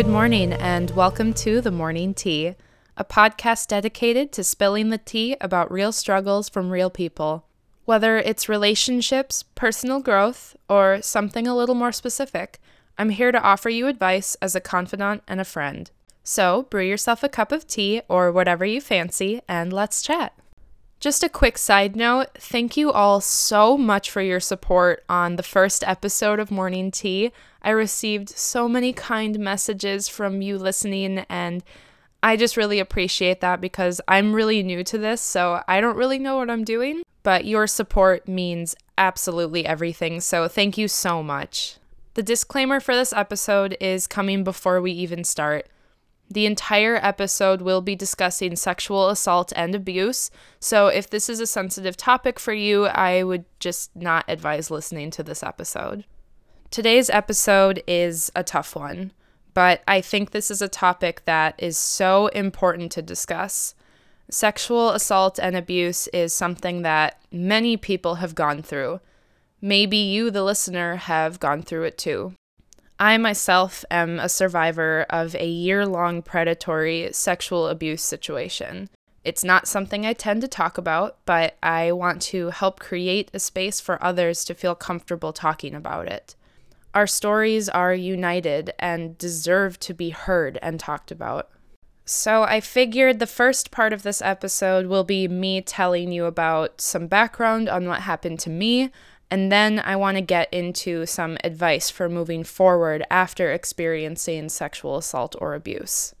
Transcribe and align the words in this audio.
Good 0.00 0.08
morning, 0.08 0.54
and 0.54 0.90
welcome 0.92 1.34
to 1.34 1.60
The 1.60 1.70
Morning 1.70 2.14
Tea, 2.14 2.54
a 2.96 3.04
podcast 3.04 3.66
dedicated 3.66 4.32
to 4.32 4.42
spilling 4.42 4.88
the 4.88 4.96
tea 4.96 5.36
about 5.42 5.70
real 5.70 5.92
struggles 5.92 6.48
from 6.48 6.70
real 6.70 6.88
people. 6.88 7.44
Whether 7.84 8.16
it's 8.16 8.48
relationships, 8.48 9.42
personal 9.54 10.00
growth, 10.00 10.56
or 10.70 11.02
something 11.02 11.46
a 11.46 11.54
little 11.54 11.74
more 11.74 11.92
specific, 11.92 12.58
I'm 12.96 13.10
here 13.10 13.30
to 13.30 13.42
offer 13.42 13.68
you 13.68 13.88
advice 13.88 14.36
as 14.36 14.54
a 14.54 14.60
confidant 14.60 15.22
and 15.28 15.38
a 15.38 15.44
friend. 15.44 15.90
So, 16.24 16.62
brew 16.70 16.82
yourself 16.82 17.22
a 17.22 17.28
cup 17.28 17.52
of 17.52 17.66
tea 17.66 18.00
or 18.08 18.32
whatever 18.32 18.64
you 18.64 18.80
fancy, 18.80 19.42
and 19.46 19.70
let's 19.70 20.00
chat. 20.00 20.32
Just 21.00 21.22
a 21.22 21.30
quick 21.30 21.56
side 21.56 21.96
note 21.96 22.26
thank 22.34 22.76
you 22.76 22.92
all 22.92 23.22
so 23.22 23.78
much 23.78 24.10
for 24.10 24.20
your 24.20 24.38
support 24.38 25.02
on 25.08 25.36
the 25.36 25.42
first 25.42 25.82
episode 25.84 26.38
of 26.38 26.50
Morning 26.50 26.90
Tea. 26.90 27.32
I 27.62 27.70
received 27.70 28.28
so 28.28 28.68
many 28.68 28.92
kind 28.92 29.38
messages 29.38 30.08
from 30.10 30.42
you 30.42 30.58
listening, 30.58 31.20
and 31.30 31.64
I 32.22 32.36
just 32.36 32.58
really 32.58 32.78
appreciate 32.78 33.40
that 33.40 33.62
because 33.62 34.02
I'm 34.08 34.34
really 34.34 34.62
new 34.62 34.84
to 34.84 34.98
this, 34.98 35.22
so 35.22 35.62
I 35.66 35.80
don't 35.80 35.96
really 35.96 36.18
know 36.18 36.36
what 36.36 36.50
I'm 36.50 36.64
doing. 36.64 37.02
But 37.22 37.46
your 37.46 37.66
support 37.66 38.28
means 38.28 38.76
absolutely 38.98 39.64
everything, 39.64 40.20
so 40.20 40.48
thank 40.48 40.76
you 40.76 40.86
so 40.86 41.22
much. 41.22 41.76
The 42.12 42.22
disclaimer 42.22 42.78
for 42.78 42.94
this 42.94 43.14
episode 43.14 43.74
is 43.80 44.06
coming 44.06 44.44
before 44.44 44.82
we 44.82 44.92
even 44.92 45.24
start. 45.24 45.66
The 46.32 46.46
entire 46.46 46.94
episode 46.94 47.60
will 47.60 47.80
be 47.80 47.96
discussing 47.96 48.54
sexual 48.54 49.08
assault 49.08 49.52
and 49.56 49.74
abuse, 49.74 50.30
so 50.60 50.86
if 50.86 51.10
this 51.10 51.28
is 51.28 51.40
a 51.40 51.46
sensitive 51.46 51.96
topic 51.96 52.38
for 52.38 52.52
you, 52.52 52.86
I 52.86 53.24
would 53.24 53.46
just 53.58 53.96
not 53.96 54.24
advise 54.28 54.70
listening 54.70 55.10
to 55.12 55.24
this 55.24 55.42
episode. 55.42 56.04
Today's 56.70 57.10
episode 57.10 57.82
is 57.88 58.30
a 58.36 58.44
tough 58.44 58.76
one, 58.76 59.10
but 59.54 59.82
I 59.88 60.00
think 60.00 60.30
this 60.30 60.52
is 60.52 60.62
a 60.62 60.68
topic 60.68 61.22
that 61.24 61.56
is 61.58 61.76
so 61.76 62.28
important 62.28 62.92
to 62.92 63.02
discuss. 63.02 63.74
Sexual 64.30 64.90
assault 64.90 65.40
and 65.40 65.56
abuse 65.56 66.06
is 66.08 66.32
something 66.32 66.82
that 66.82 67.20
many 67.32 67.76
people 67.76 68.16
have 68.16 68.36
gone 68.36 68.62
through. 68.62 69.00
Maybe 69.60 69.96
you, 69.96 70.30
the 70.30 70.44
listener, 70.44 70.94
have 70.94 71.40
gone 71.40 71.62
through 71.62 71.82
it 71.82 71.98
too. 71.98 72.34
I 73.00 73.16
myself 73.16 73.82
am 73.90 74.20
a 74.20 74.28
survivor 74.28 75.06
of 75.08 75.34
a 75.34 75.48
year 75.48 75.86
long 75.86 76.20
predatory 76.20 77.08
sexual 77.12 77.66
abuse 77.66 78.02
situation. 78.02 78.90
It's 79.24 79.42
not 79.42 79.66
something 79.66 80.04
I 80.04 80.12
tend 80.12 80.42
to 80.42 80.48
talk 80.48 80.76
about, 80.76 81.16
but 81.24 81.56
I 81.62 81.92
want 81.92 82.20
to 82.22 82.50
help 82.50 82.78
create 82.78 83.30
a 83.32 83.38
space 83.40 83.80
for 83.80 84.02
others 84.04 84.44
to 84.44 84.54
feel 84.54 84.74
comfortable 84.74 85.32
talking 85.32 85.74
about 85.74 86.08
it. 86.08 86.36
Our 86.92 87.06
stories 87.06 87.70
are 87.70 87.94
united 87.94 88.74
and 88.78 89.16
deserve 89.16 89.80
to 89.80 89.94
be 89.94 90.10
heard 90.10 90.58
and 90.60 90.78
talked 90.78 91.10
about. 91.10 91.48
So, 92.04 92.42
I 92.42 92.60
figured 92.60 93.18
the 93.18 93.26
first 93.26 93.70
part 93.70 93.94
of 93.94 94.02
this 94.02 94.20
episode 94.20 94.86
will 94.86 95.04
be 95.04 95.26
me 95.26 95.62
telling 95.62 96.12
you 96.12 96.26
about 96.26 96.82
some 96.82 97.06
background 97.06 97.68
on 97.68 97.86
what 97.86 98.00
happened 98.00 98.40
to 98.40 98.50
me, 98.50 98.90
and 99.30 99.52
then 99.52 99.78
I 99.78 99.96
want 99.96 100.16
to 100.16 100.22
get 100.22 100.52
into 100.52 101.06
some 101.06 101.38
advice 101.44 101.88
for 101.88 102.08
moving 102.08 102.42
forward 102.42 103.04
after 103.10 103.52
experiencing 103.52 104.48
sexual 104.48 104.96
assault 104.96 105.36
or 105.40 105.54
abuse. 105.54 106.14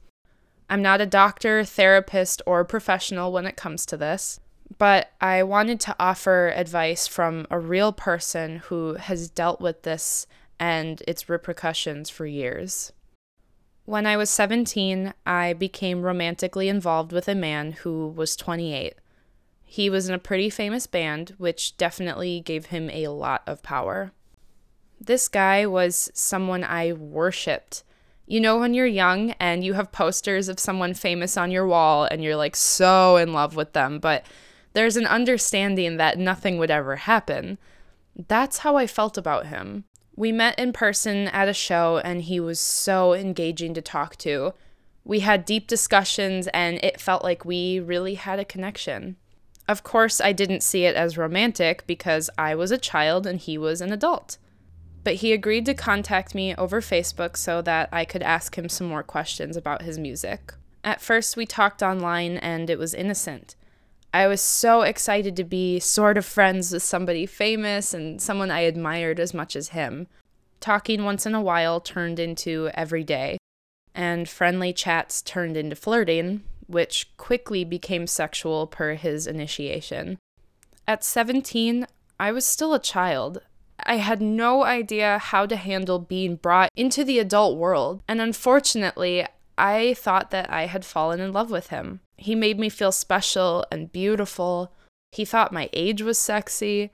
I'm 0.68 0.82
not 0.82 1.00
a 1.00 1.06
doctor, 1.06 1.64
therapist, 1.64 2.40
or 2.46 2.64
professional 2.64 3.32
when 3.32 3.46
it 3.46 3.56
comes 3.56 3.84
to 3.86 3.96
this, 3.96 4.38
but 4.78 5.10
I 5.20 5.42
wanted 5.42 5.80
to 5.80 5.96
offer 5.98 6.52
advice 6.54 7.08
from 7.08 7.46
a 7.50 7.58
real 7.58 7.92
person 7.92 8.58
who 8.66 8.94
has 8.94 9.28
dealt 9.28 9.60
with 9.60 9.82
this 9.82 10.28
and 10.60 11.02
its 11.08 11.28
repercussions 11.28 12.08
for 12.08 12.26
years. 12.26 12.92
When 13.84 14.06
I 14.06 14.16
was 14.16 14.30
17, 14.30 15.14
I 15.26 15.54
became 15.54 16.02
romantically 16.02 16.68
involved 16.68 17.10
with 17.10 17.26
a 17.26 17.34
man 17.34 17.72
who 17.72 18.06
was 18.06 18.36
28. 18.36 18.94
He 19.72 19.88
was 19.88 20.08
in 20.08 20.14
a 20.16 20.18
pretty 20.18 20.50
famous 20.50 20.88
band, 20.88 21.36
which 21.38 21.76
definitely 21.76 22.40
gave 22.40 22.66
him 22.66 22.90
a 22.90 23.06
lot 23.06 23.44
of 23.46 23.62
power. 23.62 24.10
This 25.00 25.28
guy 25.28 25.64
was 25.64 26.10
someone 26.12 26.64
I 26.64 26.92
worshipped. 26.92 27.84
You 28.26 28.40
know, 28.40 28.58
when 28.58 28.74
you're 28.74 28.84
young 28.84 29.30
and 29.38 29.62
you 29.62 29.74
have 29.74 29.92
posters 29.92 30.48
of 30.48 30.58
someone 30.58 30.92
famous 30.92 31.36
on 31.36 31.52
your 31.52 31.68
wall 31.68 32.02
and 32.02 32.20
you're 32.20 32.34
like 32.34 32.56
so 32.56 33.14
in 33.14 33.32
love 33.32 33.54
with 33.54 33.72
them, 33.72 34.00
but 34.00 34.26
there's 34.72 34.96
an 34.96 35.06
understanding 35.06 35.98
that 35.98 36.18
nothing 36.18 36.58
would 36.58 36.72
ever 36.72 36.96
happen. 36.96 37.56
That's 38.26 38.58
how 38.58 38.74
I 38.74 38.88
felt 38.88 39.16
about 39.16 39.46
him. 39.46 39.84
We 40.16 40.32
met 40.32 40.58
in 40.58 40.72
person 40.72 41.28
at 41.28 41.46
a 41.46 41.54
show 41.54 41.98
and 41.98 42.22
he 42.22 42.40
was 42.40 42.58
so 42.58 43.14
engaging 43.14 43.74
to 43.74 43.82
talk 43.82 44.16
to. 44.16 44.52
We 45.04 45.20
had 45.20 45.44
deep 45.44 45.68
discussions 45.68 46.48
and 46.48 46.78
it 46.82 47.00
felt 47.00 47.22
like 47.22 47.44
we 47.44 47.78
really 47.78 48.14
had 48.14 48.40
a 48.40 48.44
connection. 48.44 49.14
Of 49.70 49.84
course, 49.84 50.20
I 50.20 50.32
didn't 50.32 50.64
see 50.64 50.84
it 50.84 50.96
as 50.96 51.16
romantic 51.16 51.86
because 51.86 52.28
I 52.36 52.56
was 52.56 52.72
a 52.72 52.76
child 52.76 53.24
and 53.24 53.38
he 53.38 53.56
was 53.56 53.80
an 53.80 53.92
adult. 53.92 54.36
But 55.04 55.14
he 55.22 55.32
agreed 55.32 55.64
to 55.66 55.74
contact 55.74 56.34
me 56.34 56.56
over 56.56 56.80
Facebook 56.80 57.36
so 57.36 57.62
that 57.62 57.88
I 57.92 58.04
could 58.04 58.24
ask 58.24 58.58
him 58.58 58.68
some 58.68 58.88
more 58.88 59.04
questions 59.04 59.56
about 59.56 59.82
his 59.82 59.96
music. 59.96 60.54
At 60.82 61.00
first, 61.00 61.36
we 61.36 61.46
talked 61.46 61.84
online 61.84 62.36
and 62.38 62.68
it 62.68 62.80
was 62.80 62.94
innocent. 62.94 63.54
I 64.12 64.26
was 64.26 64.40
so 64.40 64.82
excited 64.82 65.36
to 65.36 65.44
be 65.44 65.78
sort 65.78 66.18
of 66.18 66.26
friends 66.26 66.72
with 66.72 66.82
somebody 66.82 67.24
famous 67.24 67.94
and 67.94 68.20
someone 68.20 68.50
I 68.50 68.62
admired 68.62 69.20
as 69.20 69.32
much 69.32 69.54
as 69.54 69.68
him. 69.68 70.08
Talking 70.58 71.04
once 71.04 71.26
in 71.26 71.34
a 71.36 71.40
while 71.40 71.78
turned 71.78 72.18
into 72.18 72.72
every 72.74 73.04
day, 73.04 73.38
and 73.94 74.28
friendly 74.28 74.72
chats 74.72 75.22
turned 75.22 75.56
into 75.56 75.76
flirting, 75.76 76.42
which 76.70 77.10
quickly 77.16 77.64
became 77.64 78.06
sexual 78.06 78.66
per 78.66 78.94
his 78.94 79.26
initiation. 79.26 80.18
At 80.86 81.04
17, 81.04 81.86
I 82.18 82.32
was 82.32 82.46
still 82.46 82.74
a 82.74 82.80
child. 82.80 83.42
I 83.84 83.96
had 83.96 84.20
no 84.20 84.64
idea 84.64 85.18
how 85.18 85.46
to 85.46 85.56
handle 85.56 85.98
being 85.98 86.36
brought 86.36 86.70
into 86.76 87.04
the 87.04 87.18
adult 87.18 87.56
world, 87.56 88.02
and 88.06 88.20
unfortunately, 88.20 89.26
I 89.56 89.94
thought 89.94 90.30
that 90.30 90.50
I 90.50 90.66
had 90.66 90.84
fallen 90.84 91.20
in 91.20 91.32
love 91.32 91.50
with 91.50 91.68
him. 91.68 92.00
He 92.16 92.34
made 92.34 92.58
me 92.58 92.68
feel 92.68 92.92
special 92.92 93.64
and 93.70 93.92
beautiful. 93.92 94.72
He 95.12 95.24
thought 95.24 95.52
my 95.52 95.68
age 95.72 96.02
was 96.02 96.18
sexy. 96.18 96.90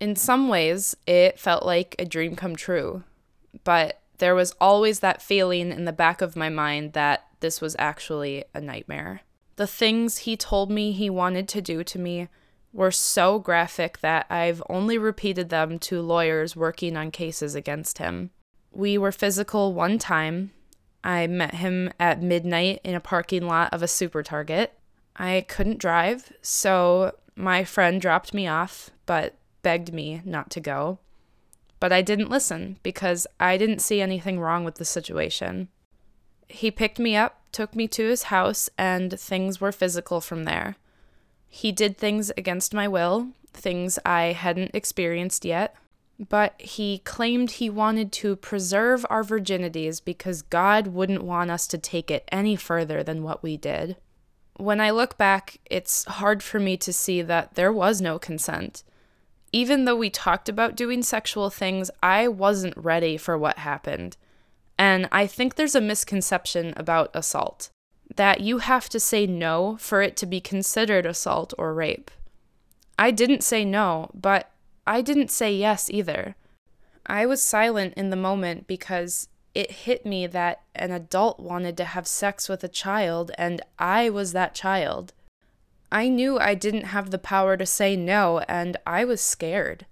In 0.00 0.16
some 0.16 0.48
ways, 0.48 0.96
it 1.06 1.38
felt 1.38 1.64
like 1.64 1.94
a 1.98 2.04
dream 2.04 2.36
come 2.36 2.56
true. 2.56 3.04
But 3.62 4.00
there 4.18 4.34
was 4.34 4.54
always 4.60 5.00
that 5.00 5.22
feeling 5.22 5.70
in 5.70 5.84
the 5.84 5.92
back 5.92 6.20
of 6.20 6.36
my 6.36 6.48
mind 6.48 6.92
that 6.92 7.24
this 7.44 7.60
was 7.60 7.76
actually 7.78 8.42
a 8.54 8.60
nightmare. 8.60 9.20
The 9.56 9.66
things 9.66 10.18
he 10.18 10.34
told 10.34 10.70
me 10.70 10.92
he 10.92 11.10
wanted 11.10 11.46
to 11.48 11.60
do 11.60 11.84
to 11.84 11.98
me 11.98 12.28
were 12.72 12.90
so 12.90 13.38
graphic 13.38 13.98
that 14.00 14.24
I've 14.30 14.62
only 14.70 14.96
repeated 14.96 15.50
them 15.50 15.78
to 15.80 16.00
lawyers 16.00 16.56
working 16.56 16.96
on 16.96 17.10
cases 17.10 17.54
against 17.54 17.98
him. 17.98 18.30
We 18.72 18.96
were 18.96 19.12
physical 19.12 19.74
one 19.74 19.98
time. 19.98 20.52
I 21.04 21.26
met 21.26 21.56
him 21.56 21.92
at 22.00 22.22
midnight 22.22 22.80
in 22.82 22.94
a 22.94 23.00
parking 23.00 23.46
lot 23.46 23.74
of 23.74 23.82
a 23.82 23.88
super 23.88 24.22
target. 24.22 24.72
I 25.14 25.44
couldn't 25.46 25.78
drive, 25.78 26.32
so 26.40 27.14
my 27.36 27.62
friend 27.62 28.00
dropped 28.00 28.32
me 28.32 28.48
off, 28.48 28.88
but 29.04 29.34
begged 29.60 29.92
me 29.92 30.22
not 30.24 30.48
to 30.52 30.60
go. 30.60 30.98
But 31.78 31.92
I 31.92 32.00
didn't 32.00 32.30
listen 32.30 32.78
because 32.82 33.26
I 33.38 33.58
didn't 33.58 33.80
see 33.80 34.00
anything 34.00 34.40
wrong 34.40 34.64
with 34.64 34.76
the 34.76 34.86
situation. 34.86 35.68
He 36.48 36.70
picked 36.70 36.98
me 36.98 37.16
up, 37.16 37.40
took 37.52 37.74
me 37.74 37.88
to 37.88 38.08
his 38.08 38.24
house, 38.24 38.68
and 38.76 39.18
things 39.18 39.60
were 39.60 39.72
physical 39.72 40.20
from 40.20 40.44
there. 40.44 40.76
He 41.48 41.72
did 41.72 41.96
things 41.96 42.32
against 42.36 42.74
my 42.74 42.88
will, 42.88 43.28
things 43.52 43.98
I 44.04 44.32
hadn't 44.32 44.74
experienced 44.74 45.44
yet, 45.44 45.76
but 46.18 46.60
he 46.60 46.98
claimed 46.98 47.52
he 47.52 47.70
wanted 47.70 48.12
to 48.12 48.36
preserve 48.36 49.06
our 49.10 49.24
virginities 49.24 50.04
because 50.04 50.42
God 50.42 50.88
wouldn't 50.88 51.24
want 51.24 51.50
us 51.50 51.66
to 51.68 51.78
take 51.78 52.10
it 52.10 52.28
any 52.30 52.56
further 52.56 53.02
than 53.02 53.22
what 53.22 53.42
we 53.42 53.56
did. 53.56 53.96
When 54.56 54.80
I 54.80 54.90
look 54.90 55.18
back, 55.18 55.58
it's 55.66 56.04
hard 56.04 56.42
for 56.42 56.60
me 56.60 56.76
to 56.78 56.92
see 56.92 57.22
that 57.22 57.54
there 57.54 57.72
was 57.72 58.00
no 58.00 58.18
consent. 58.18 58.84
Even 59.52 59.84
though 59.84 59.96
we 59.96 60.10
talked 60.10 60.48
about 60.48 60.76
doing 60.76 61.02
sexual 61.02 61.50
things, 61.50 61.90
I 62.02 62.28
wasn't 62.28 62.76
ready 62.76 63.16
for 63.16 63.36
what 63.36 63.58
happened. 63.58 64.16
And 64.78 65.08
I 65.12 65.26
think 65.26 65.54
there's 65.54 65.74
a 65.74 65.80
misconception 65.80 66.74
about 66.76 67.10
assault 67.14 67.70
that 68.16 68.40
you 68.40 68.58
have 68.58 68.88
to 68.90 69.00
say 69.00 69.26
no 69.26 69.76
for 69.80 70.02
it 70.02 70.16
to 70.18 70.26
be 70.26 70.40
considered 70.40 71.06
assault 71.06 71.54
or 71.58 71.74
rape. 71.74 72.10
I 72.98 73.10
didn't 73.10 73.42
say 73.42 73.64
no, 73.64 74.10
but 74.14 74.50
I 74.86 75.00
didn't 75.00 75.30
say 75.30 75.54
yes 75.54 75.90
either. 75.90 76.36
I 77.06 77.26
was 77.26 77.42
silent 77.42 77.94
in 77.94 78.10
the 78.10 78.16
moment 78.16 78.66
because 78.66 79.28
it 79.54 79.70
hit 79.70 80.04
me 80.04 80.26
that 80.26 80.62
an 80.74 80.90
adult 80.90 81.38
wanted 81.38 81.76
to 81.78 81.84
have 81.84 82.06
sex 82.06 82.48
with 82.48 82.64
a 82.64 82.68
child 82.68 83.30
and 83.38 83.60
I 83.78 84.10
was 84.10 84.32
that 84.32 84.54
child. 84.54 85.12
I 85.92 86.08
knew 86.08 86.38
I 86.38 86.54
didn't 86.54 86.86
have 86.86 87.10
the 87.10 87.18
power 87.18 87.56
to 87.56 87.66
say 87.66 87.94
no 87.94 88.40
and 88.48 88.76
I 88.86 89.04
was 89.04 89.20
scared. 89.20 89.86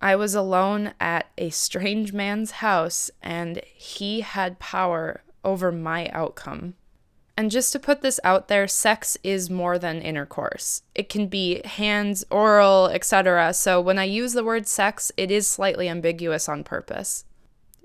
I 0.00 0.16
was 0.16 0.34
alone 0.34 0.94
at 1.00 1.26
a 1.36 1.50
strange 1.50 2.12
man's 2.12 2.52
house, 2.52 3.10
and 3.22 3.60
he 3.74 4.20
had 4.20 4.58
power 4.58 5.22
over 5.44 5.72
my 5.72 6.08
outcome. 6.08 6.74
And 7.36 7.52
just 7.52 7.72
to 7.72 7.78
put 7.78 8.02
this 8.02 8.18
out 8.24 8.48
there, 8.48 8.66
sex 8.66 9.16
is 9.22 9.48
more 9.48 9.78
than 9.78 10.02
intercourse. 10.02 10.82
It 10.94 11.08
can 11.08 11.28
be 11.28 11.62
hands, 11.64 12.24
oral, 12.30 12.88
etc. 12.88 13.54
So 13.54 13.80
when 13.80 13.96
I 13.96 14.04
use 14.04 14.32
the 14.32 14.42
word 14.42 14.66
sex, 14.66 15.12
it 15.16 15.30
is 15.30 15.46
slightly 15.46 15.88
ambiguous 15.88 16.48
on 16.48 16.64
purpose. 16.64 17.24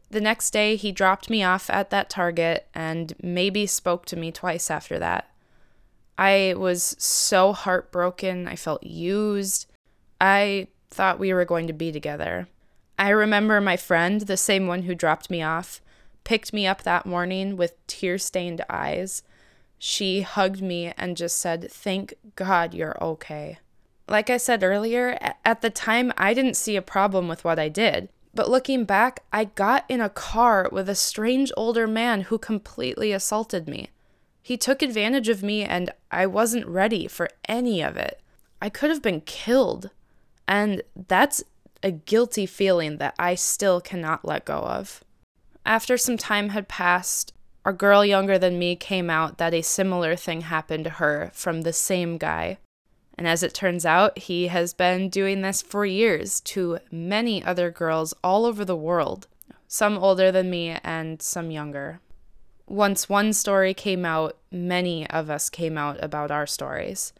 The 0.09 0.21
next 0.21 0.51
day, 0.51 0.75
he 0.75 0.91
dropped 0.91 1.29
me 1.29 1.43
off 1.43 1.69
at 1.69 1.91
that 1.91 2.09
Target 2.09 2.67
and 2.73 3.13
maybe 3.21 3.67
spoke 3.67 4.05
to 4.07 4.15
me 4.15 4.31
twice 4.31 4.71
after 4.71 4.97
that. 4.97 5.29
I 6.17 6.55
was 6.57 6.95
so 6.97 7.53
heartbroken. 7.53 8.47
I 8.47 8.55
felt 8.55 8.83
used. 8.83 9.67
I 10.19 10.67
thought 10.93 11.19
we 11.19 11.33
were 11.33 11.45
going 11.45 11.67
to 11.67 11.73
be 11.73 11.91
together. 11.91 12.47
I 12.97 13.09
remember 13.09 13.59
my 13.59 13.75
friend, 13.75 14.21
the 14.21 14.37
same 14.37 14.67
one 14.67 14.83
who 14.83 14.95
dropped 14.95 15.29
me 15.29 15.41
off, 15.41 15.81
picked 16.23 16.53
me 16.53 16.65
up 16.65 16.83
that 16.83 17.05
morning 17.05 17.57
with 17.57 17.85
tear 17.87 18.17
stained 18.17 18.63
eyes 18.69 19.23
she 19.85 20.21
hugged 20.21 20.61
me 20.61 20.93
and 20.97 21.17
just 21.17 21.37
said, 21.37 21.69
Thank 21.69 22.13
God 22.37 22.73
you're 22.73 22.97
okay. 23.03 23.59
Like 24.07 24.29
I 24.29 24.37
said 24.37 24.63
earlier, 24.63 25.19
at 25.43 25.59
the 25.59 25.69
time, 25.69 26.13
I 26.15 26.33
didn't 26.33 26.55
see 26.55 26.77
a 26.77 26.81
problem 26.81 27.27
with 27.27 27.43
what 27.43 27.59
I 27.59 27.67
did. 27.67 28.07
But 28.33 28.49
looking 28.49 28.85
back, 28.85 29.23
I 29.33 29.43
got 29.43 29.83
in 29.89 29.99
a 29.99 30.07
car 30.07 30.69
with 30.71 30.87
a 30.87 30.95
strange 30.95 31.51
older 31.57 31.85
man 31.85 32.21
who 32.21 32.37
completely 32.37 33.11
assaulted 33.11 33.67
me. 33.67 33.89
He 34.41 34.55
took 34.55 34.81
advantage 34.81 35.27
of 35.27 35.43
me, 35.43 35.65
and 35.65 35.89
I 36.09 36.27
wasn't 36.27 36.65
ready 36.65 37.05
for 37.05 37.27
any 37.49 37.81
of 37.83 37.97
it. 37.97 38.21
I 38.61 38.69
could 38.69 38.89
have 38.89 39.01
been 39.01 39.19
killed. 39.19 39.89
And 40.47 40.81
that's 41.07 41.43
a 41.81 41.91
guilty 41.91 42.45
feeling 42.45 42.97
that 42.97 43.15
I 43.19 43.35
still 43.35 43.81
cannot 43.81 44.25
let 44.25 44.45
go 44.45 44.59
of. 44.59 45.03
After 45.65 45.97
some 45.97 46.17
time 46.17 46.49
had 46.49 46.67
passed, 46.67 47.33
a 47.65 47.71
girl 47.71 48.03
younger 48.03 48.37
than 48.37 48.59
me 48.59 48.75
came 48.75 49.09
out 49.09 49.37
that 49.37 49.53
a 49.53 49.61
similar 49.61 50.15
thing 50.15 50.41
happened 50.41 50.83
to 50.83 50.89
her 50.91 51.31
from 51.33 51.61
the 51.61 51.73
same 51.73 52.17
guy. 52.17 52.57
And 53.17 53.27
as 53.27 53.43
it 53.43 53.53
turns 53.53 53.85
out, 53.85 54.17
he 54.17 54.47
has 54.47 54.73
been 54.73 55.09
doing 55.09 55.41
this 55.41 55.61
for 55.61 55.85
years 55.85 56.41
to 56.41 56.79
many 56.91 57.43
other 57.43 57.69
girls 57.69 58.13
all 58.23 58.45
over 58.45 58.65
the 58.65 58.75
world, 58.75 59.27
some 59.67 59.97
older 59.97 60.31
than 60.31 60.49
me 60.49 60.77
and 60.83 61.21
some 61.21 61.51
younger. 61.51 61.99
Once 62.67 63.07
one 63.07 63.31
story 63.31 63.73
came 63.73 64.03
out, 64.03 64.37
many 64.51 65.07
of 65.09 65.29
us 65.29 65.49
came 65.49 65.77
out 65.77 66.01
about 66.03 66.31
our 66.31 66.47
stories. 66.47 67.13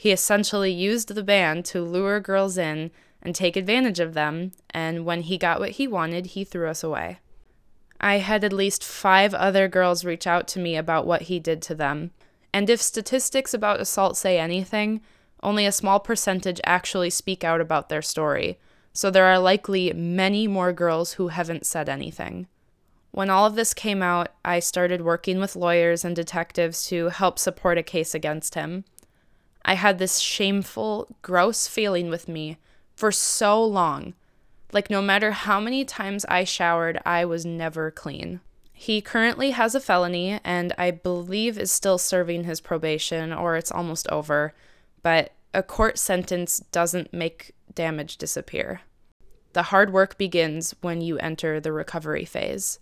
He 0.00 0.12
essentially 0.12 0.70
used 0.70 1.08
the 1.08 1.24
band 1.24 1.64
to 1.64 1.82
lure 1.82 2.20
girls 2.20 2.56
in 2.56 2.92
and 3.20 3.34
take 3.34 3.56
advantage 3.56 3.98
of 3.98 4.14
them, 4.14 4.52
and 4.70 5.04
when 5.04 5.22
he 5.22 5.36
got 5.36 5.58
what 5.58 5.72
he 5.72 5.88
wanted, 5.88 6.26
he 6.26 6.44
threw 6.44 6.68
us 6.68 6.84
away. 6.84 7.18
I 8.00 8.18
had 8.18 8.44
at 8.44 8.52
least 8.52 8.84
five 8.84 9.34
other 9.34 9.66
girls 9.66 10.04
reach 10.04 10.24
out 10.24 10.46
to 10.48 10.60
me 10.60 10.76
about 10.76 11.04
what 11.04 11.22
he 11.22 11.40
did 11.40 11.60
to 11.62 11.74
them. 11.74 12.12
And 12.52 12.70
if 12.70 12.80
statistics 12.80 13.52
about 13.52 13.80
assault 13.80 14.16
say 14.16 14.38
anything, 14.38 15.00
only 15.42 15.66
a 15.66 15.72
small 15.72 15.98
percentage 15.98 16.60
actually 16.62 17.10
speak 17.10 17.42
out 17.42 17.60
about 17.60 17.88
their 17.88 18.00
story. 18.00 18.60
So 18.92 19.10
there 19.10 19.26
are 19.26 19.40
likely 19.40 19.92
many 19.92 20.46
more 20.46 20.72
girls 20.72 21.14
who 21.14 21.26
haven't 21.26 21.66
said 21.66 21.88
anything. 21.88 22.46
When 23.10 23.30
all 23.30 23.46
of 23.46 23.56
this 23.56 23.74
came 23.74 24.04
out, 24.04 24.28
I 24.44 24.60
started 24.60 25.00
working 25.00 25.40
with 25.40 25.56
lawyers 25.56 26.04
and 26.04 26.14
detectives 26.14 26.86
to 26.86 27.08
help 27.08 27.40
support 27.40 27.78
a 27.78 27.82
case 27.82 28.14
against 28.14 28.54
him. 28.54 28.84
I 29.64 29.74
had 29.74 29.98
this 29.98 30.18
shameful, 30.18 31.08
gross 31.22 31.66
feeling 31.66 32.08
with 32.10 32.28
me 32.28 32.56
for 32.94 33.12
so 33.12 33.62
long 33.64 34.14
like, 34.72 34.90
no 34.90 35.00
matter 35.00 35.30
how 35.30 35.60
many 35.60 35.84
times 35.84 36.26
I 36.28 36.44
showered, 36.44 37.00
I 37.06 37.24
was 37.24 37.46
never 37.46 37.90
clean. 37.90 38.40
He 38.72 39.00
currently 39.00 39.50
has 39.50 39.74
a 39.74 39.80
felony 39.80 40.40
and 40.44 40.72
I 40.78 40.90
believe 40.90 41.58
is 41.58 41.72
still 41.72 41.98
serving 41.98 42.44
his 42.44 42.60
probation 42.60 43.32
or 43.32 43.56
it's 43.56 43.72
almost 43.72 44.06
over, 44.08 44.54
but 45.02 45.32
a 45.54 45.62
court 45.62 45.98
sentence 45.98 46.60
doesn't 46.70 47.12
make 47.12 47.52
damage 47.74 48.18
disappear. 48.18 48.82
The 49.54 49.64
hard 49.64 49.92
work 49.92 50.18
begins 50.18 50.74
when 50.80 51.00
you 51.00 51.18
enter 51.18 51.58
the 51.58 51.72
recovery 51.72 52.24
phase. 52.24 52.78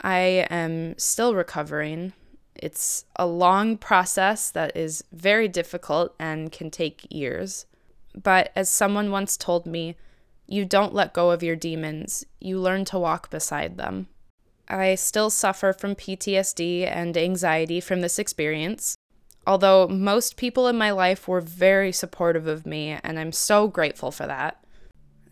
I 0.00 0.46
am 0.50 0.98
still 0.98 1.34
recovering. 1.34 2.14
It's 2.62 3.04
a 3.16 3.26
long 3.26 3.76
process 3.76 4.50
that 4.50 4.76
is 4.76 5.04
very 5.12 5.48
difficult 5.48 6.14
and 6.18 6.52
can 6.52 6.70
take 6.70 7.06
years. 7.10 7.66
But 8.14 8.50
as 8.56 8.68
someone 8.68 9.10
once 9.10 9.36
told 9.36 9.66
me, 9.66 9.96
you 10.46 10.64
don't 10.64 10.94
let 10.94 11.12
go 11.12 11.30
of 11.30 11.42
your 11.42 11.56
demons, 11.56 12.24
you 12.40 12.58
learn 12.58 12.84
to 12.86 12.98
walk 12.98 13.30
beside 13.30 13.76
them. 13.76 14.08
I 14.68 14.94
still 14.94 15.30
suffer 15.30 15.72
from 15.72 15.94
PTSD 15.94 16.86
and 16.86 17.16
anxiety 17.16 17.80
from 17.80 18.00
this 18.00 18.18
experience, 18.18 18.96
although 19.46 19.86
most 19.86 20.36
people 20.36 20.66
in 20.68 20.76
my 20.76 20.90
life 20.90 21.28
were 21.28 21.40
very 21.40 21.92
supportive 21.92 22.46
of 22.46 22.66
me, 22.66 22.98
and 23.02 23.18
I'm 23.18 23.32
so 23.32 23.68
grateful 23.68 24.10
for 24.10 24.26
that. 24.26 24.64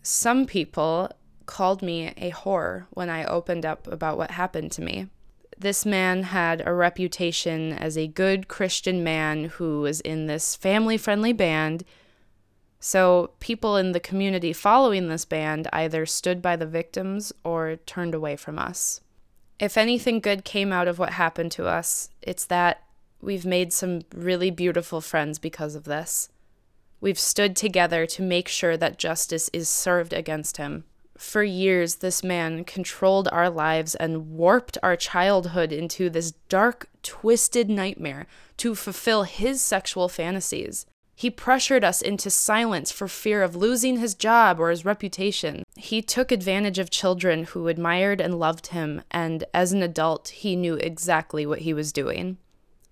Some 0.01 0.45
people 0.45 1.11
called 1.45 1.81
me 1.81 2.13
a 2.17 2.31
whore 2.31 2.85
when 2.91 3.09
I 3.09 3.25
opened 3.25 3.65
up 3.65 3.87
about 3.87 4.17
what 4.17 4.31
happened 4.31 4.71
to 4.73 4.81
me. 4.81 5.07
This 5.57 5.85
man 5.85 6.23
had 6.23 6.61
a 6.65 6.73
reputation 6.73 7.71
as 7.71 7.97
a 7.97 8.07
good 8.07 8.47
Christian 8.47 9.03
man 9.03 9.45
who 9.45 9.81
was 9.81 10.01
in 10.01 10.27
this 10.27 10.55
family 10.55 10.97
friendly 10.97 11.33
band 11.33 11.85
so, 12.87 13.31
people 13.39 13.77
in 13.77 13.93
the 13.93 13.99
community 13.99 14.53
following 14.53 15.07
this 15.07 15.25
band 15.25 15.67
either 15.73 16.05
stood 16.05 16.39
by 16.39 16.55
the 16.55 16.67
victims 16.67 17.33
or 17.43 17.77
turned 17.77 18.13
away 18.13 18.35
from 18.35 18.59
us. 18.59 19.01
If 19.59 19.75
anything 19.75 20.19
good 20.19 20.45
came 20.45 20.71
out 20.71 20.87
of 20.87 20.99
what 20.99 21.13
happened 21.13 21.51
to 21.53 21.65
us, 21.65 22.09
it's 22.21 22.45
that 22.45 22.83
we've 23.21 23.43
made 23.43 23.73
some 23.73 24.01
really 24.13 24.51
beautiful 24.51 25.01
friends 25.01 25.39
because 25.39 25.73
of 25.73 25.85
this. 25.85 26.29
We've 27.01 27.17
stood 27.17 27.55
together 27.55 28.05
to 28.05 28.21
make 28.21 28.47
sure 28.47 28.77
that 28.77 28.99
justice 28.99 29.49
is 29.51 29.67
served 29.67 30.13
against 30.13 30.57
him. 30.57 30.83
For 31.17 31.43
years, 31.43 31.95
this 31.95 32.23
man 32.23 32.65
controlled 32.65 33.29
our 33.31 33.49
lives 33.49 33.95
and 33.95 34.31
warped 34.31 34.77
our 34.83 34.95
childhood 34.95 35.71
into 35.71 36.09
this 36.09 36.31
dark, 36.49 36.87
twisted 37.03 37.69
nightmare 37.69 38.27
to 38.57 38.75
fulfill 38.75 39.23
his 39.23 39.61
sexual 39.61 40.09
fantasies. 40.09 40.85
He 41.15 41.29
pressured 41.29 41.85
us 41.85 42.01
into 42.01 42.29
silence 42.29 42.91
for 42.91 43.07
fear 43.07 43.41
of 43.41 43.55
losing 43.55 43.97
his 43.97 44.13
job 44.15 44.59
or 44.59 44.69
his 44.69 44.83
reputation. 44.83 45.63
He 45.77 46.01
took 46.01 46.31
advantage 46.31 46.77
of 46.77 46.89
children 46.89 47.45
who 47.45 47.69
admired 47.69 48.19
and 48.19 48.37
loved 48.37 48.67
him, 48.67 49.01
and 49.09 49.45
as 49.53 49.71
an 49.71 49.81
adult, 49.81 50.27
he 50.27 50.57
knew 50.57 50.75
exactly 50.75 51.45
what 51.45 51.59
he 51.59 51.73
was 51.73 51.93
doing. 51.93 52.37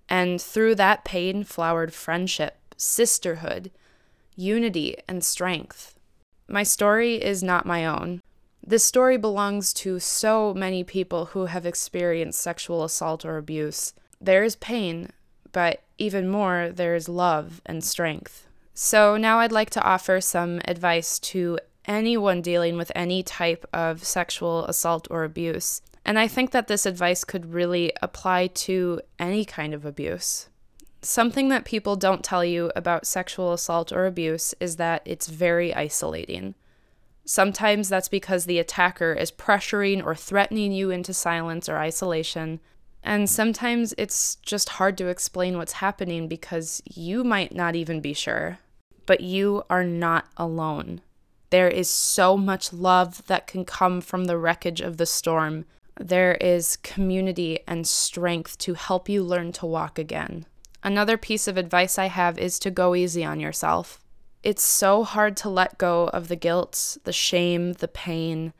And 0.08 0.40
through 0.40 0.76
that 0.76 1.04
pain 1.04 1.44
flowered 1.44 1.92
friendship, 1.92 2.56
sisterhood, 2.78 3.70
unity, 4.34 4.96
and 5.06 5.22
strength. 5.22 5.93
My 6.48 6.62
story 6.62 7.22
is 7.22 7.42
not 7.42 7.66
my 7.66 7.86
own. 7.86 8.20
This 8.66 8.84
story 8.84 9.16
belongs 9.16 9.72
to 9.74 9.98
so 9.98 10.54
many 10.54 10.84
people 10.84 11.26
who 11.26 11.46
have 11.46 11.66
experienced 11.66 12.40
sexual 12.40 12.84
assault 12.84 13.24
or 13.24 13.36
abuse. 13.36 13.92
There 14.20 14.42
is 14.42 14.56
pain, 14.56 15.10
but 15.52 15.82
even 15.98 16.28
more, 16.28 16.70
there's 16.74 17.08
love 17.08 17.60
and 17.66 17.84
strength. 17.84 18.46
So 18.72 19.16
now 19.16 19.38
I'd 19.38 19.52
like 19.52 19.70
to 19.70 19.82
offer 19.82 20.20
some 20.20 20.60
advice 20.66 21.18
to 21.20 21.58
anyone 21.86 22.42
dealing 22.42 22.76
with 22.76 22.90
any 22.94 23.22
type 23.22 23.64
of 23.72 24.02
sexual 24.02 24.64
assault 24.66 25.06
or 25.10 25.24
abuse. 25.24 25.82
And 26.04 26.18
I 26.18 26.26
think 26.26 26.50
that 26.50 26.66
this 26.66 26.86
advice 26.86 27.24
could 27.24 27.52
really 27.52 27.92
apply 28.02 28.48
to 28.48 29.00
any 29.18 29.44
kind 29.44 29.72
of 29.72 29.84
abuse. 29.84 30.48
Something 31.04 31.50
that 31.50 31.66
people 31.66 31.96
don't 31.96 32.24
tell 32.24 32.42
you 32.42 32.72
about 32.74 33.06
sexual 33.06 33.52
assault 33.52 33.92
or 33.92 34.06
abuse 34.06 34.54
is 34.58 34.76
that 34.76 35.02
it's 35.04 35.28
very 35.28 35.74
isolating. 35.74 36.54
Sometimes 37.26 37.90
that's 37.90 38.08
because 38.08 38.46
the 38.46 38.58
attacker 38.58 39.12
is 39.12 39.30
pressuring 39.30 40.02
or 40.02 40.14
threatening 40.14 40.72
you 40.72 40.90
into 40.90 41.12
silence 41.12 41.68
or 41.68 41.76
isolation, 41.76 42.58
and 43.02 43.28
sometimes 43.28 43.92
it's 43.98 44.36
just 44.36 44.70
hard 44.70 44.96
to 44.96 45.08
explain 45.08 45.58
what's 45.58 45.74
happening 45.74 46.26
because 46.26 46.82
you 46.86 47.22
might 47.22 47.54
not 47.54 47.76
even 47.76 48.00
be 48.00 48.14
sure. 48.14 48.58
But 49.04 49.20
you 49.20 49.62
are 49.68 49.84
not 49.84 50.28
alone. 50.38 51.02
There 51.50 51.68
is 51.68 51.90
so 51.90 52.38
much 52.38 52.72
love 52.72 53.26
that 53.26 53.46
can 53.46 53.66
come 53.66 54.00
from 54.00 54.24
the 54.24 54.38
wreckage 54.38 54.80
of 54.80 54.96
the 54.96 55.04
storm. 55.04 55.66
There 56.00 56.36
is 56.36 56.78
community 56.78 57.58
and 57.68 57.86
strength 57.86 58.56
to 58.60 58.72
help 58.72 59.10
you 59.10 59.22
learn 59.22 59.52
to 59.52 59.66
walk 59.66 59.98
again. 59.98 60.46
Another 60.84 61.16
piece 61.16 61.48
of 61.48 61.56
advice 61.56 61.98
I 61.98 62.06
have 62.06 62.38
is 62.38 62.58
to 62.58 62.70
go 62.70 62.94
easy 62.94 63.24
on 63.24 63.40
yourself. 63.40 64.00
It's 64.42 64.62
so 64.62 65.02
hard 65.02 65.34
to 65.38 65.48
let 65.48 65.78
go 65.78 66.08
of 66.08 66.28
the 66.28 66.36
guilt, 66.36 66.98
the 67.04 67.12
shame, 67.12 67.72
the 67.72 67.88
pain. 67.88 68.52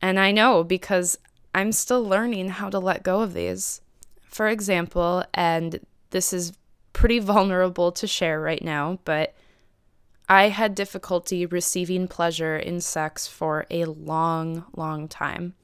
And 0.00 0.20
I 0.20 0.30
know 0.30 0.62
because 0.62 1.18
I'm 1.52 1.72
still 1.72 2.04
learning 2.04 2.50
how 2.50 2.70
to 2.70 2.78
let 2.78 3.02
go 3.02 3.20
of 3.20 3.34
these. 3.34 3.80
For 4.28 4.46
example, 4.46 5.24
and 5.34 5.80
this 6.10 6.32
is 6.32 6.52
pretty 6.92 7.18
vulnerable 7.32 7.90
to 7.90 8.06
share 8.06 8.40
right 8.40 8.62
now, 8.62 9.00
but 9.04 9.34
I 10.28 10.48
had 10.48 10.76
difficulty 10.76 11.46
receiving 11.46 12.06
pleasure 12.06 12.56
in 12.56 12.80
sex 12.80 13.26
for 13.26 13.66
a 13.70 13.86
long, 13.86 14.64
long 14.76 15.08
time. 15.08 15.54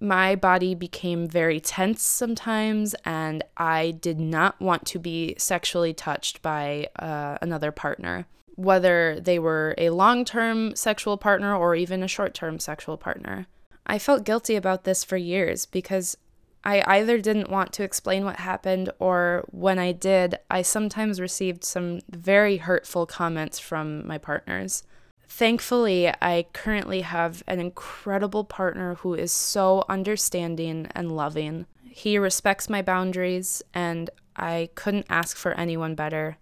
My 0.00 0.34
body 0.34 0.74
became 0.74 1.28
very 1.28 1.60
tense 1.60 2.02
sometimes, 2.02 2.94
and 3.04 3.42
I 3.56 3.92
did 3.92 4.20
not 4.20 4.60
want 4.60 4.86
to 4.86 4.98
be 4.98 5.34
sexually 5.38 5.94
touched 5.94 6.42
by 6.42 6.88
uh, 6.98 7.38
another 7.40 7.72
partner, 7.72 8.26
whether 8.54 9.18
they 9.20 9.38
were 9.38 9.74
a 9.78 9.90
long 9.90 10.24
term 10.24 10.74
sexual 10.74 11.16
partner 11.16 11.54
or 11.54 11.74
even 11.74 12.02
a 12.02 12.08
short 12.08 12.34
term 12.34 12.58
sexual 12.58 12.96
partner. 12.96 13.46
I 13.86 13.98
felt 13.98 14.24
guilty 14.24 14.56
about 14.56 14.84
this 14.84 15.04
for 15.04 15.16
years 15.16 15.66
because 15.66 16.16
I 16.64 16.82
either 16.84 17.18
didn't 17.18 17.48
want 17.48 17.72
to 17.74 17.84
explain 17.84 18.24
what 18.24 18.40
happened, 18.40 18.90
or 18.98 19.44
when 19.52 19.78
I 19.78 19.92
did, 19.92 20.36
I 20.50 20.62
sometimes 20.62 21.20
received 21.20 21.62
some 21.62 22.00
very 22.10 22.56
hurtful 22.56 23.06
comments 23.06 23.60
from 23.60 24.04
my 24.04 24.18
partners. 24.18 24.82
Thankfully, 25.28 26.08
I 26.08 26.46
currently 26.52 27.00
have 27.02 27.42
an 27.46 27.60
incredible 27.60 28.44
partner 28.44 28.94
who 28.96 29.14
is 29.14 29.32
so 29.32 29.84
understanding 29.88 30.88
and 30.94 31.14
loving. 31.14 31.66
He 31.84 32.16
respects 32.18 32.70
my 32.70 32.82
boundaries, 32.82 33.62
and 33.74 34.08
I 34.36 34.70
couldn't 34.74 35.06
ask 35.08 35.36
for 35.36 35.52
anyone 35.52 35.94
better. 35.94 36.38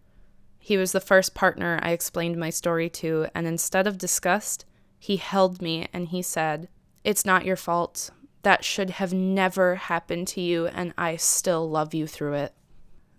He 0.59 0.77
was 0.77 0.93
the 0.93 1.01
first 1.01 1.35
partner 1.35 1.79
I 1.83 1.91
explained 1.91 2.37
my 2.37 2.51
story 2.51 2.89
to, 2.91 3.27
and 3.35 3.47
instead 3.47 3.87
of 3.87 3.99
disgust, 3.99 4.65
he 4.99 5.17
held 5.17 5.61
me 5.61 5.89
and 5.93 6.09
he 6.09 6.23
said, 6.23 6.69
It's 7.05 7.25
not 7.25 7.45
your 7.45 7.57
fault. 7.57 8.11
That 8.43 8.65
should 8.65 8.91
have 8.91 9.13
never 9.13 9.77
happened 9.77 10.29
to 10.29 10.41
you, 10.41 10.67
and 10.67 10.93
I 10.99 11.17
still 11.17 11.69
love 11.69 11.95
you 11.95 12.07
through 12.07 12.35
it. 12.35 12.55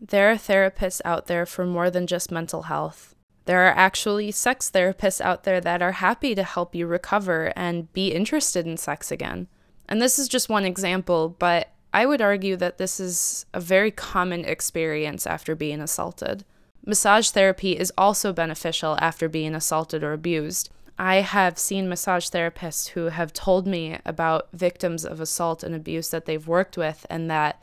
There 0.01 0.31
are 0.31 0.35
therapists 0.35 1.01
out 1.05 1.27
there 1.27 1.45
for 1.45 1.65
more 1.65 1.89
than 1.89 2.05
just 2.05 2.31
mental 2.31 2.63
health. 2.63 3.14
There 3.45 3.65
are 3.67 3.75
actually 3.75 4.31
sex 4.31 4.71
therapists 4.71 5.21
out 5.21 5.43
there 5.43 5.61
that 5.61 5.81
are 5.81 5.93
happy 5.93 6.35
to 6.35 6.43
help 6.43 6.75
you 6.75 6.87
recover 6.87 7.53
and 7.55 7.91
be 7.93 8.11
interested 8.11 8.65
in 8.65 8.77
sex 8.77 9.11
again. 9.11 9.47
And 9.87 10.01
this 10.01 10.17
is 10.17 10.27
just 10.27 10.49
one 10.49 10.65
example, 10.65 11.29
but 11.29 11.69
I 11.93 12.05
would 12.05 12.21
argue 12.21 12.55
that 12.57 12.77
this 12.77 12.99
is 12.99 13.45
a 13.53 13.59
very 13.59 13.91
common 13.91 14.43
experience 14.45 15.25
after 15.25 15.55
being 15.55 15.79
assaulted. 15.79 16.43
Massage 16.85 17.29
therapy 17.29 17.77
is 17.77 17.93
also 17.97 18.33
beneficial 18.33 18.97
after 18.99 19.29
being 19.29 19.55
assaulted 19.55 20.03
or 20.03 20.13
abused. 20.13 20.69
I 20.97 21.17
have 21.17 21.57
seen 21.59 21.89
massage 21.89 22.29
therapists 22.29 22.89
who 22.89 23.05
have 23.05 23.33
told 23.33 23.67
me 23.67 23.99
about 24.05 24.49
victims 24.53 25.05
of 25.05 25.19
assault 25.19 25.63
and 25.63 25.75
abuse 25.75 26.09
that 26.09 26.25
they've 26.25 26.47
worked 26.47 26.77
with, 26.77 27.05
and 27.09 27.29
that 27.29 27.61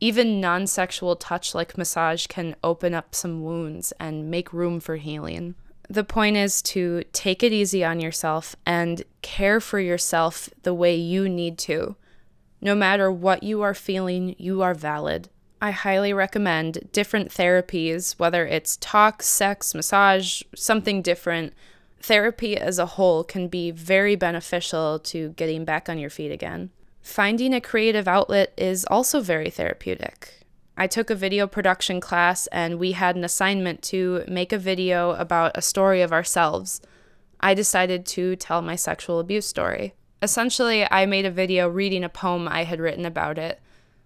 even 0.00 0.40
non 0.40 0.66
sexual 0.66 1.16
touch 1.16 1.54
like 1.54 1.78
massage 1.78 2.26
can 2.26 2.56
open 2.62 2.94
up 2.94 3.14
some 3.14 3.42
wounds 3.42 3.92
and 3.98 4.30
make 4.30 4.52
room 4.52 4.80
for 4.80 4.96
healing. 4.96 5.54
The 5.90 6.04
point 6.04 6.36
is 6.36 6.60
to 6.62 7.02
take 7.12 7.42
it 7.42 7.52
easy 7.52 7.82
on 7.82 7.98
yourself 7.98 8.54
and 8.66 9.02
care 9.22 9.58
for 9.60 9.80
yourself 9.80 10.50
the 10.62 10.74
way 10.74 10.94
you 10.94 11.28
need 11.28 11.56
to. 11.60 11.96
No 12.60 12.74
matter 12.74 13.10
what 13.10 13.42
you 13.42 13.62
are 13.62 13.74
feeling, 13.74 14.34
you 14.38 14.62
are 14.62 14.74
valid. 14.74 15.30
I 15.60 15.70
highly 15.70 16.12
recommend 16.12 16.88
different 16.92 17.30
therapies, 17.30 18.18
whether 18.18 18.46
it's 18.46 18.76
talk, 18.76 19.22
sex, 19.22 19.74
massage, 19.74 20.42
something 20.54 21.02
different. 21.02 21.52
Therapy 22.00 22.56
as 22.56 22.78
a 22.78 22.86
whole 22.86 23.24
can 23.24 23.48
be 23.48 23.70
very 23.70 24.14
beneficial 24.14 24.98
to 25.00 25.30
getting 25.30 25.64
back 25.64 25.88
on 25.88 25.98
your 25.98 26.10
feet 26.10 26.30
again. 26.30 26.70
Finding 27.00 27.54
a 27.54 27.60
creative 27.60 28.06
outlet 28.06 28.52
is 28.56 28.84
also 28.84 29.20
very 29.20 29.50
therapeutic. 29.50 30.38
I 30.76 30.86
took 30.86 31.10
a 31.10 31.16
video 31.16 31.46
production 31.46 32.00
class 32.00 32.46
and 32.48 32.78
we 32.78 32.92
had 32.92 33.16
an 33.16 33.24
assignment 33.24 33.82
to 33.84 34.24
make 34.28 34.52
a 34.52 34.58
video 34.58 35.10
about 35.12 35.56
a 35.56 35.62
story 35.62 36.02
of 36.02 36.12
ourselves. 36.12 36.80
I 37.40 37.54
decided 37.54 38.06
to 38.06 38.36
tell 38.36 38.62
my 38.62 38.76
sexual 38.76 39.18
abuse 39.18 39.46
story. 39.46 39.94
Essentially, 40.22 40.86
I 40.90 41.06
made 41.06 41.26
a 41.26 41.30
video 41.30 41.68
reading 41.68 42.04
a 42.04 42.08
poem 42.08 42.46
I 42.48 42.64
had 42.64 42.80
written 42.80 43.04
about 43.04 43.38
it. 43.38 43.60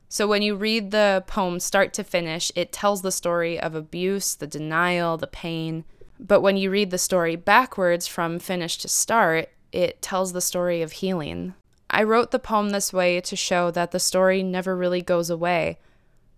So 0.08 0.26
when 0.26 0.42
you 0.42 0.56
read 0.56 0.90
the 0.90 1.24
poem 1.26 1.58
start 1.60 1.94
to 1.94 2.04
finish, 2.04 2.52
it 2.54 2.72
tells 2.72 3.02
the 3.02 3.12
story 3.12 3.58
of 3.58 3.74
abuse, 3.74 4.34
the 4.34 4.46
denial, 4.46 5.16
the 5.16 5.26
pain. 5.26 5.84
But 6.20 6.42
when 6.42 6.56
you 6.56 6.70
read 6.70 6.90
the 6.90 6.98
story 6.98 7.36
backwards 7.36 8.06
from 8.06 8.38
finish 8.38 8.76
to 8.78 8.88
start, 8.88 9.48
it 9.72 10.02
tells 10.02 10.32
the 10.32 10.42
story 10.42 10.82
of 10.82 10.92
healing. 10.92 11.54
I 11.94 12.04
wrote 12.04 12.30
the 12.30 12.38
poem 12.38 12.70
this 12.70 12.90
way 12.90 13.20
to 13.20 13.36
show 13.36 13.70
that 13.70 13.90
the 13.90 14.00
story 14.00 14.42
never 14.42 14.74
really 14.74 15.02
goes 15.02 15.28
away, 15.28 15.78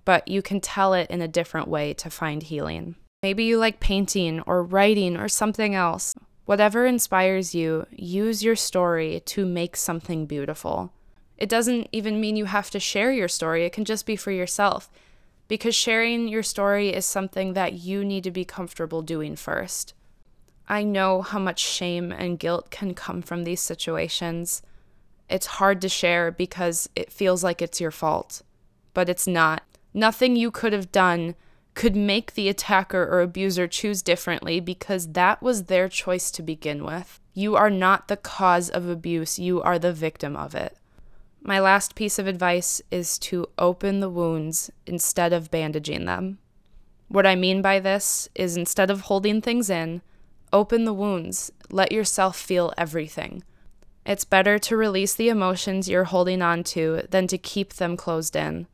but 0.04 0.26
you 0.26 0.42
can 0.42 0.61
tell 0.61 0.94
it 0.94 1.08
in 1.08 1.23
a 1.23 1.28
different 1.28 1.68
way 1.68 1.94
to 1.94 2.11
find 2.11 2.42
healing. 2.42 2.96
Maybe 3.23 3.44
you 3.44 3.58
like 3.58 3.78
painting 3.78 4.40
or 4.40 4.64
writing 4.64 5.16
or 5.16 5.28
something 5.28 5.76
else. 5.76 6.16
Whatever 6.44 6.87
inspires 6.87 7.54
you, 7.54 7.87
use 7.92 8.42
your 8.42 8.56
story 8.56 9.23
to 9.26 9.46
make 9.46 9.76
something 9.76 10.26
beautiful. 10.26 10.92
It 11.38 11.49
doesn't 11.49 11.88
even 11.92 12.20
mean 12.20 12.34
you 12.34 12.46
have 12.46 12.70
to 12.70 12.80
share 12.80 13.12
your 13.12 13.28
story, 13.28 13.64
it 13.64 13.73
can 13.73 13.84
just 13.84 14.06
be 14.06 14.16
for 14.16 14.32
yourself. 14.32 14.90
Because 15.46 15.75
sharing 15.75 16.26
your 16.26 16.42
story 16.42 16.88
is 16.88 17.06
something 17.06 17.52
that 17.52 17.75
you 17.75 18.04
need 18.04 18.25
to 18.25 18.30
be 18.32 18.44
comfortable 18.44 19.02
doing 19.02 19.37
first. 19.37 19.94
I 20.68 20.82
know 20.82 21.23
how 21.23 21.38
much 21.38 21.61
shame 21.61 22.11
and 22.11 22.38
guilt 22.38 22.70
can 22.70 22.94
come 22.94 23.23
from 23.23 23.44
these 23.44 23.61
situations 23.61 24.62
it's 25.28 25.47
hard 25.47 25.81
to 25.83 25.88
share 25.88 26.31
because 26.31 26.88
it 26.95 27.12
feels 27.12 27.43
like 27.43 27.62
it's 27.62 27.81
your 27.81 27.90
fault. 27.90 28.43
But 28.93 29.09
it's 29.09 29.26
not. 29.26 29.62
Nothing 29.93 30.37
you 30.37 30.50
could 30.50 30.73
have 30.73 30.93
done 30.93 31.35
could 31.75 31.97
make 31.97 32.35
the 32.35 32.49
attacker 32.49 33.02
or 33.02 33.21
abuser 33.21 33.66
choose 33.66 34.02
differently 34.02 34.61
because 34.61 35.12
that 35.12 35.43
was 35.43 35.64
their 35.64 35.88
choice 35.88 36.31
to 36.31 36.43
begin 36.43 36.85
with. 36.85 37.21
You 37.33 37.57
are 37.57 37.71
not 37.71 38.09
the 38.09 38.16
cause 38.16 38.71
of 38.71 38.88
abuse, 38.88 39.38
you 39.38 39.61
are 39.62 39.78
the 39.78 39.93
victim 39.93 40.37
of 40.37 40.54
it. 40.54 40.76
My 41.43 41.59
last 41.59 41.95
piece 41.95 42.19
of 42.19 42.26
advice 42.26 42.81
is 42.90 43.19
to 43.21 43.49
open 43.59 44.00
the 44.00 44.09
wounds 44.09 44.71
instead 44.87 45.33
of 45.33 45.50
bandaging 45.50 46.04
them. 46.04 46.38
What 47.09 47.26
I 47.26 47.35
mean 47.35 47.61
by 47.61 47.81
this 47.81 48.28
is 48.35 48.57
instead 48.57 48.90
of 48.90 49.02
holding 49.02 49.43
things 49.43 49.69
in, 49.69 50.00
open 50.52 50.85
the 50.85 50.95
wounds, 50.95 51.52
let 51.71 51.93
yourself 51.93 52.37
feel 52.37 52.73
everything. 52.78 53.43
It's 54.06 54.25
better 54.25 54.58
to 54.58 54.76
release 54.76 55.14
the 55.14 55.30
emotions 55.30 55.88
you're 55.88 56.04
holding 56.04 56.42
on 56.42 56.62
to 56.64 57.02
than 57.08 57.26
to 57.28 57.38
keep 57.38 57.75
them 57.75 57.96
closed 57.96 58.37
in. 58.37 58.66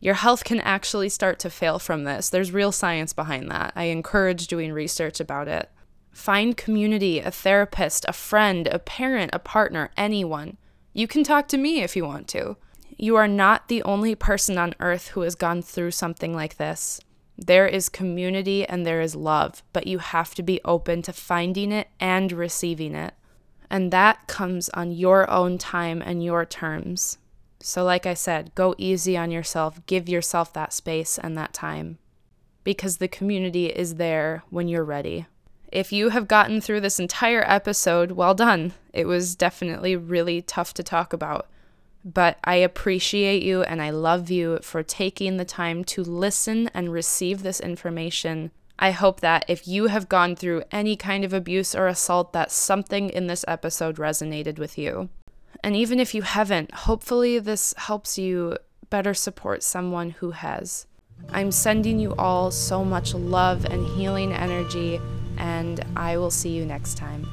Your 0.00 0.14
health 0.14 0.44
can 0.44 0.60
actually 0.60 1.08
start 1.08 1.38
to 1.40 1.50
fail 1.50 1.78
from 1.78 2.04
this. 2.04 2.28
There's 2.28 2.52
real 2.52 2.70
science 2.70 3.12
behind 3.12 3.50
that. 3.50 3.72
I 3.74 3.84
encourage 3.84 4.46
doing 4.46 4.72
research 4.72 5.20
about 5.20 5.48
it. 5.48 5.70
Find 6.12 6.56
community, 6.56 7.18
a 7.20 7.30
therapist, 7.30 8.04
a 8.08 8.12
friend, 8.12 8.66
a 8.68 8.78
parent, 8.78 9.30
a 9.32 9.38
partner, 9.38 9.90
anyone. 9.96 10.56
You 10.92 11.08
can 11.08 11.24
talk 11.24 11.48
to 11.48 11.56
me 11.56 11.80
if 11.80 11.96
you 11.96 12.04
want 12.04 12.28
to. 12.28 12.56
You 12.96 13.16
are 13.16 13.28
not 13.28 13.68
the 13.68 13.82
only 13.84 14.14
person 14.14 14.58
on 14.58 14.74
earth 14.80 15.08
who 15.08 15.22
has 15.22 15.34
gone 15.34 15.62
through 15.62 15.92
something 15.92 16.34
like 16.34 16.56
this. 16.56 17.00
There 17.36 17.66
is 17.66 17.88
community 17.88 18.66
and 18.66 18.84
there 18.84 19.00
is 19.00 19.14
love, 19.14 19.62
but 19.72 19.86
you 19.86 19.98
have 19.98 20.34
to 20.34 20.42
be 20.42 20.60
open 20.64 21.02
to 21.02 21.12
finding 21.12 21.70
it 21.70 21.88
and 22.00 22.32
receiving 22.32 22.94
it. 22.96 23.14
And 23.70 23.92
that 23.92 24.26
comes 24.26 24.68
on 24.70 24.92
your 24.92 25.30
own 25.30 25.58
time 25.58 26.02
and 26.04 26.24
your 26.24 26.44
terms. 26.44 27.18
So, 27.60 27.84
like 27.84 28.06
I 28.06 28.14
said, 28.14 28.54
go 28.54 28.74
easy 28.78 29.16
on 29.16 29.30
yourself, 29.30 29.84
give 29.86 30.08
yourself 30.08 30.52
that 30.52 30.72
space 30.72 31.18
and 31.18 31.36
that 31.36 31.52
time 31.52 31.98
because 32.64 32.98
the 32.98 33.08
community 33.08 33.66
is 33.66 33.94
there 33.94 34.42
when 34.50 34.68
you're 34.68 34.84
ready. 34.84 35.26
If 35.72 35.92
you 35.92 36.10
have 36.10 36.28
gotten 36.28 36.60
through 36.60 36.80
this 36.80 37.00
entire 37.00 37.44
episode, 37.46 38.12
well 38.12 38.34
done. 38.34 38.74
It 38.92 39.06
was 39.06 39.34
definitely 39.34 39.96
really 39.96 40.42
tough 40.42 40.74
to 40.74 40.82
talk 40.82 41.12
about. 41.12 41.46
But 42.04 42.38
I 42.44 42.56
appreciate 42.56 43.42
you 43.42 43.62
and 43.62 43.82
I 43.82 43.90
love 43.90 44.30
you 44.30 44.58
for 44.62 44.82
taking 44.82 45.36
the 45.36 45.44
time 45.44 45.84
to 45.84 46.02
listen 46.02 46.68
and 46.72 46.92
receive 46.92 47.42
this 47.42 47.60
information 47.60 48.50
I 48.78 48.92
hope 48.92 49.20
that 49.20 49.44
if 49.48 49.66
you 49.66 49.88
have 49.88 50.08
gone 50.08 50.36
through 50.36 50.62
any 50.70 50.94
kind 50.96 51.24
of 51.24 51.32
abuse 51.32 51.74
or 51.74 51.88
assault, 51.88 52.32
that 52.32 52.52
something 52.52 53.10
in 53.10 53.26
this 53.26 53.44
episode 53.48 53.96
resonated 53.96 54.58
with 54.58 54.78
you. 54.78 55.08
And 55.64 55.74
even 55.74 55.98
if 55.98 56.14
you 56.14 56.22
haven't, 56.22 56.72
hopefully 56.72 57.38
this 57.40 57.74
helps 57.76 58.18
you 58.18 58.56
better 58.90 59.14
support 59.14 59.62
someone 59.62 60.10
who 60.10 60.30
has. 60.30 60.86
I'm 61.30 61.50
sending 61.50 61.98
you 61.98 62.14
all 62.14 62.52
so 62.52 62.84
much 62.84 63.14
love 63.14 63.64
and 63.64 63.84
healing 63.96 64.32
energy, 64.32 65.00
and 65.36 65.84
I 65.96 66.16
will 66.16 66.30
see 66.30 66.50
you 66.50 66.64
next 66.64 66.96
time. 66.96 67.26